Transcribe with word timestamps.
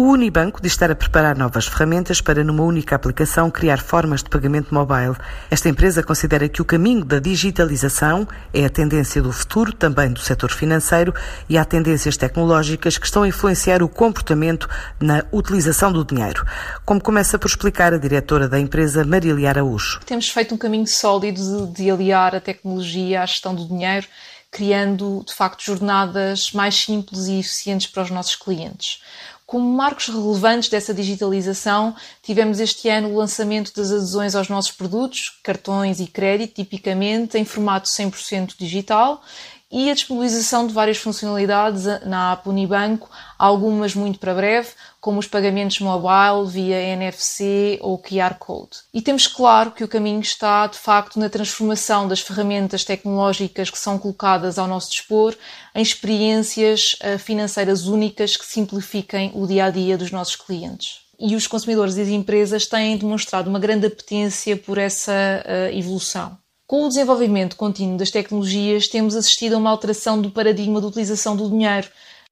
O 0.00 0.12
Unibanco 0.12 0.62
diz 0.62 0.72
estar 0.72 0.90
a 0.90 0.94
preparar 0.94 1.36
novas 1.36 1.66
ferramentas 1.66 2.22
para, 2.22 2.42
numa 2.42 2.62
única 2.62 2.96
aplicação, 2.96 3.50
criar 3.50 3.76
formas 3.82 4.22
de 4.22 4.30
pagamento 4.30 4.72
mobile. 4.72 5.14
Esta 5.50 5.68
empresa 5.68 6.02
considera 6.02 6.48
que 6.48 6.62
o 6.62 6.64
caminho 6.64 7.04
da 7.04 7.18
digitalização 7.18 8.26
é 8.50 8.64
a 8.64 8.70
tendência 8.70 9.20
do 9.20 9.30
futuro, 9.30 9.74
também 9.74 10.10
do 10.10 10.18
setor 10.18 10.52
financeiro, 10.52 11.12
e 11.50 11.58
há 11.58 11.66
tendências 11.66 12.16
tecnológicas 12.16 12.96
que 12.96 13.04
estão 13.04 13.24
a 13.24 13.28
influenciar 13.28 13.82
o 13.82 13.90
comportamento 13.90 14.66
na 14.98 15.22
utilização 15.30 15.92
do 15.92 16.02
dinheiro. 16.02 16.46
Como 16.86 16.98
começa 16.98 17.38
por 17.38 17.48
explicar 17.48 17.92
a 17.92 17.98
diretora 17.98 18.48
da 18.48 18.58
empresa, 18.58 19.04
Marília 19.04 19.50
Araújo. 19.50 20.00
Temos 20.06 20.30
feito 20.30 20.54
um 20.54 20.58
caminho 20.58 20.86
sólido 20.86 21.66
de, 21.66 21.74
de 21.74 21.90
aliar 21.90 22.34
a 22.34 22.40
tecnologia 22.40 23.20
à 23.20 23.26
gestão 23.26 23.54
do 23.54 23.68
dinheiro 23.68 24.06
criando 24.50 25.22
de 25.26 25.34
facto 25.34 25.62
jornadas 25.62 26.52
mais 26.52 26.74
simples 26.74 27.26
e 27.26 27.38
eficientes 27.38 27.86
para 27.86 28.02
os 28.02 28.10
nossos 28.10 28.36
clientes. 28.36 29.00
Como 29.46 29.68
marcos 29.68 30.06
relevantes 30.06 30.68
dessa 30.68 30.94
digitalização, 30.94 31.94
tivemos 32.22 32.60
este 32.60 32.88
ano 32.88 33.08
o 33.08 33.16
lançamento 33.16 33.74
das 33.74 33.90
adesões 33.90 34.36
aos 34.36 34.48
nossos 34.48 34.70
produtos, 34.70 35.40
cartões 35.42 35.98
e 35.98 36.06
crédito, 36.06 36.54
tipicamente 36.54 37.36
em 37.36 37.44
formato 37.44 37.88
100% 37.88 38.54
digital, 38.56 39.20
e 39.70 39.90
a 39.90 39.94
disponibilização 39.94 40.66
de 40.66 40.74
várias 40.74 40.98
funcionalidades 40.98 41.84
na 42.04 42.32
app 42.32 42.48
Unibanco, 42.48 43.08
algumas 43.38 43.94
muito 43.94 44.18
para 44.18 44.34
breve, 44.34 44.70
como 45.00 45.20
os 45.20 45.26
pagamentos 45.26 45.78
mobile 45.80 46.48
via 46.48 46.80
NFC 46.80 47.78
ou 47.80 47.96
QR 47.96 48.34
Code. 48.38 48.78
E 48.92 49.00
temos 49.00 49.26
claro 49.26 49.70
que 49.70 49.84
o 49.84 49.88
caminho 49.88 50.20
está, 50.20 50.66
de 50.66 50.78
facto, 50.78 51.18
na 51.18 51.28
transformação 51.28 52.08
das 52.08 52.20
ferramentas 52.20 52.84
tecnológicas 52.84 53.70
que 53.70 53.78
são 53.78 53.98
colocadas 53.98 54.58
ao 54.58 54.66
nosso 54.66 54.90
dispor 54.90 55.36
em 55.74 55.82
experiências 55.82 56.96
eh, 57.00 57.16
financeiras 57.16 57.86
únicas 57.86 58.36
que 58.36 58.44
simplifiquem 58.44 59.30
o 59.34 59.46
dia 59.46 59.66
a 59.66 59.70
dia 59.70 59.96
dos 59.96 60.10
nossos 60.10 60.36
clientes 60.36 61.08
e 61.20 61.36
os 61.36 61.46
consumidores 61.46 61.98
e 61.98 62.00
as 62.00 62.08
empresas 62.08 62.66
têm 62.66 62.96
demonstrado 62.96 63.50
uma 63.50 63.58
grande 63.58 63.86
apetência 63.86 64.56
por 64.56 64.78
essa 64.78 65.12
uh, 65.12 65.76
evolução. 65.76 66.38
Com 66.70 66.84
o 66.84 66.88
desenvolvimento 66.88 67.56
contínuo 67.56 67.98
das 67.98 68.12
tecnologias, 68.12 68.86
temos 68.86 69.16
assistido 69.16 69.54
a 69.54 69.58
uma 69.58 69.70
alteração 69.70 70.22
do 70.22 70.30
paradigma 70.30 70.80
de 70.80 70.86
utilização 70.86 71.34
do 71.34 71.50
dinheiro. 71.50 71.88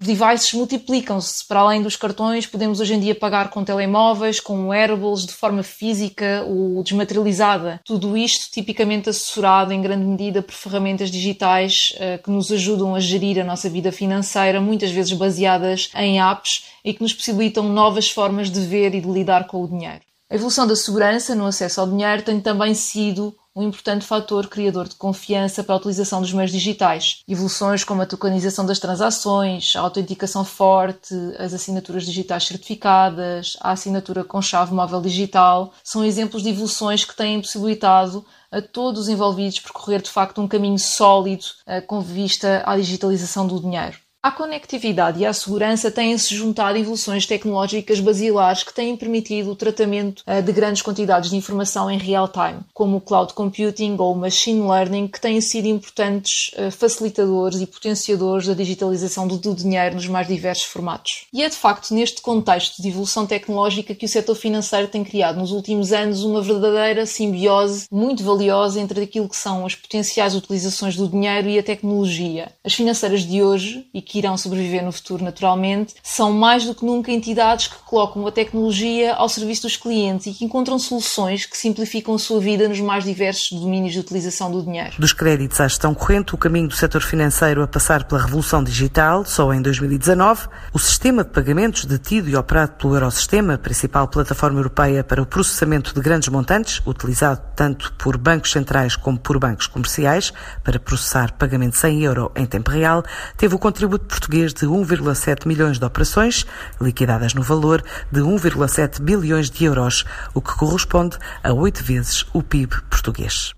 Os 0.00 0.06
devices 0.06 0.54
multiplicam-se. 0.54 1.46
Para 1.46 1.60
além 1.60 1.82
dos 1.82 1.96
cartões, 1.96 2.46
podemos 2.46 2.80
hoje 2.80 2.94
em 2.94 2.98
dia 2.98 3.14
pagar 3.14 3.50
com 3.50 3.62
telemóveis, 3.62 4.40
com 4.40 4.68
wearables, 4.68 5.26
de 5.26 5.34
forma 5.34 5.62
física 5.62 6.46
ou 6.48 6.82
desmaterializada. 6.82 7.78
Tudo 7.84 8.16
isto 8.16 8.50
tipicamente 8.50 9.10
assessorado 9.10 9.70
em 9.70 9.82
grande 9.82 10.06
medida 10.06 10.40
por 10.40 10.54
ferramentas 10.54 11.10
digitais 11.10 11.92
uh, 11.96 12.22
que 12.22 12.30
nos 12.30 12.50
ajudam 12.50 12.94
a 12.94 13.00
gerir 13.00 13.38
a 13.38 13.44
nossa 13.44 13.68
vida 13.68 13.92
financeira, 13.92 14.62
muitas 14.62 14.90
vezes 14.90 15.12
baseadas 15.12 15.90
em 15.94 16.22
apps 16.22 16.68
e 16.82 16.94
que 16.94 17.02
nos 17.02 17.12
possibilitam 17.12 17.68
novas 17.68 18.08
formas 18.08 18.50
de 18.50 18.60
ver 18.60 18.94
e 18.94 19.00
de 19.02 19.10
lidar 19.10 19.46
com 19.46 19.62
o 19.62 19.68
dinheiro. 19.68 20.00
A 20.30 20.34
evolução 20.34 20.66
da 20.66 20.74
segurança 20.74 21.34
no 21.34 21.44
acesso 21.44 21.82
ao 21.82 21.86
dinheiro 21.86 22.22
tem 22.22 22.40
também 22.40 22.72
sido 22.72 23.36
um 23.54 23.62
importante 23.62 24.06
fator 24.06 24.46
criador 24.48 24.88
de 24.88 24.94
confiança 24.94 25.62
para 25.62 25.74
a 25.74 25.78
utilização 25.78 26.20
dos 26.20 26.32
meios 26.32 26.50
digitais. 26.50 27.22
Evoluções 27.28 27.84
como 27.84 28.00
a 28.00 28.06
tokenização 28.06 28.64
das 28.64 28.78
transações, 28.78 29.76
a 29.76 29.80
autenticação 29.80 30.44
forte, 30.44 31.14
as 31.38 31.52
assinaturas 31.52 32.04
digitais 32.06 32.44
certificadas, 32.44 33.56
a 33.60 33.72
assinatura 33.72 34.24
com 34.24 34.40
chave 34.40 34.72
móvel 34.72 35.02
digital, 35.02 35.72
são 35.84 36.04
exemplos 36.04 36.42
de 36.42 36.48
evoluções 36.48 37.04
que 37.04 37.14
têm 37.14 37.40
possibilitado 37.40 38.24
a 38.50 38.60
todos 38.60 39.02
os 39.02 39.08
envolvidos 39.08 39.60
percorrer 39.60 40.02
de 40.02 40.10
facto 40.10 40.40
um 40.40 40.48
caminho 40.48 40.78
sólido 40.78 41.44
eh, 41.66 41.80
com 41.80 42.00
vista 42.00 42.62
à 42.66 42.76
digitalização 42.76 43.46
do 43.46 43.58
dinheiro. 43.58 44.01
À 44.22 44.30
conectividade 44.30 45.18
e 45.18 45.26
à 45.26 45.32
segurança 45.32 45.90
têm-se 45.90 46.32
juntado 46.32 46.78
evoluções 46.78 47.26
tecnológicas 47.26 47.98
basilares 47.98 48.62
que 48.62 48.72
têm 48.72 48.96
permitido 48.96 49.50
o 49.50 49.56
tratamento 49.56 50.22
eh, 50.24 50.40
de 50.40 50.52
grandes 50.52 50.80
quantidades 50.80 51.28
de 51.28 51.34
informação 51.34 51.90
em 51.90 51.98
real 51.98 52.28
time, 52.28 52.60
como 52.72 52.98
o 52.98 53.00
cloud 53.00 53.34
computing 53.34 53.96
ou 53.98 54.12
o 54.12 54.16
machine 54.16 54.60
learning, 54.60 55.08
que 55.08 55.20
têm 55.20 55.40
sido 55.40 55.66
importantes 55.66 56.52
eh, 56.54 56.70
facilitadores 56.70 57.60
e 57.60 57.66
potenciadores 57.66 58.46
da 58.46 58.54
digitalização 58.54 59.26
do 59.26 59.54
dinheiro 59.56 59.96
nos 59.96 60.06
mais 60.06 60.28
diversos 60.28 60.66
formatos. 60.66 61.26
E 61.32 61.42
é 61.42 61.48
de 61.48 61.56
facto 61.56 61.92
neste 61.92 62.22
contexto 62.22 62.80
de 62.80 62.90
evolução 62.90 63.26
tecnológica 63.26 63.92
que 63.92 64.06
o 64.06 64.08
setor 64.08 64.36
financeiro 64.36 64.86
tem 64.86 65.02
criado 65.02 65.40
nos 65.40 65.50
últimos 65.50 65.92
anos 65.92 66.22
uma 66.22 66.40
verdadeira 66.40 67.06
simbiose 67.06 67.88
muito 67.90 68.22
valiosa 68.22 68.80
entre 68.80 69.02
aquilo 69.02 69.28
que 69.28 69.36
são 69.36 69.66
as 69.66 69.74
potenciais 69.74 70.36
utilizações 70.36 70.94
do 70.94 71.08
dinheiro 71.08 71.48
e 71.48 71.58
a 71.58 71.62
tecnologia. 71.62 72.52
As 72.62 72.72
financeiras 72.72 73.22
de 73.22 73.42
hoje, 73.42 73.84
e 73.92 74.00
que 74.11 74.11
irão 74.18 74.36
sobreviver 74.36 74.84
no 74.84 74.92
futuro 74.92 75.24
naturalmente, 75.24 75.94
são 76.02 76.32
mais 76.32 76.64
do 76.64 76.74
que 76.74 76.84
nunca 76.84 77.10
entidades 77.10 77.68
que 77.68 77.76
colocam 77.84 78.26
a 78.26 78.32
tecnologia 78.32 79.14
ao 79.14 79.28
serviço 79.28 79.62
dos 79.62 79.76
clientes 79.76 80.26
e 80.26 80.32
que 80.32 80.44
encontram 80.44 80.78
soluções 80.78 81.46
que 81.46 81.56
simplificam 81.56 82.14
a 82.14 82.18
sua 82.18 82.40
vida 82.40 82.68
nos 82.68 82.80
mais 82.80 83.04
diversos 83.04 83.58
domínios 83.58 83.92
de 83.92 84.00
utilização 84.00 84.50
do 84.50 84.62
dinheiro. 84.62 84.92
Dos 84.98 85.12
créditos 85.12 85.60
à 85.60 85.68
gestão 85.68 85.94
corrente, 85.94 86.34
o 86.34 86.38
caminho 86.38 86.68
do 86.68 86.74
setor 86.74 87.02
financeiro 87.02 87.62
a 87.62 87.66
passar 87.66 88.04
pela 88.04 88.22
revolução 88.22 88.62
digital, 88.62 89.24
só 89.24 89.52
em 89.52 89.62
2019, 89.62 90.48
o 90.72 90.78
sistema 90.78 91.24
de 91.24 91.30
pagamentos 91.30 91.84
detido 91.84 92.28
e 92.28 92.36
operado 92.36 92.72
pelo 92.72 92.94
Eurosistema, 92.94 93.58
principal 93.58 94.08
plataforma 94.08 94.58
europeia 94.58 95.04
para 95.04 95.22
o 95.22 95.26
processamento 95.26 95.94
de 95.94 96.00
grandes 96.00 96.28
montantes, 96.28 96.80
utilizado 96.86 97.40
tanto 97.56 97.92
por 97.94 98.16
bancos 98.16 98.52
centrais 98.52 98.96
como 98.96 99.18
por 99.18 99.38
bancos 99.38 99.66
comerciais 99.66 100.32
para 100.62 100.78
processar 100.78 101.32
pagamentos 101.32 101.82
em 101.84 102.02
euro 102.02 102.30
em 102.36 102.46
tempo 102.46 102.70
real, 102.70 103.02
teve 103.36 103.54
o 103.54 103.58
contributo 103.58 104.01
português 104.02 104.52
de 104.52 104.66
1,7 104.66 105.46
milhões 105.46 105.78
de 105.78 105.84
operações, 105.84 106.44
liquidadas 106.80 107.34
no 107.34 107.42
valor 107.42 107.82
de 108.10 108.20
1,7 108.20 109.00
bilhões 109.00 109.50
de 109.50 109.64
euros, 109.64 110.04
o 110.34 110.40
que 110.40 110.54
corresponde 110.56 111.16
a 111.42 111.52
oito 111.52 111.82
vezes 111.82 112.24
o 112.32 112.42
PIB 112.42 112.74
português. 112.90 113.54